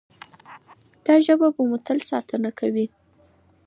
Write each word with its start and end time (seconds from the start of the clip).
دا 1.05 1.15
ژبه 1.25 1.47
به 1.55 1.61
مو 1.69 1.77
تل 1.85 1.99
ساتنه 2.09 2.49
کوي. 2.59 2.85